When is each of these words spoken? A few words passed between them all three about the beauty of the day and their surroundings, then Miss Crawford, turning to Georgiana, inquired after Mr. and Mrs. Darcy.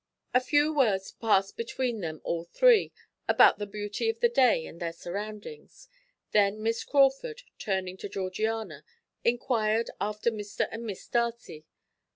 A 0.33 0.39
few 0.41 0.73
words 0.73 1.11
passed 1.11 1.55
between 1.55 1.99
them 2.01 2.21
all 2.23 2.43
three 2.45 2.91
about 3.27 3.59
the 3.59 3.67
beauty 3.67 4.09
of 4.09 4.19
the 4.19 4.29
day 4.29 4.65
and 4.65 4.79
their 4.79 4.93
surroundings, 4.93 5.87
then 6.31 6.63
Miss 6.63 6.83
Crawford, 6.83 7.43
turning 7.59 7.97
to 7.97 8.09
Georgiana, 8.09 8.83
inquired 9.23 9.91
after 10.01 10.31
Mr. 10.31 10.67
and 10.71 10.85
Mrs. 10.85 11.11
Darcy. 11.11 11.65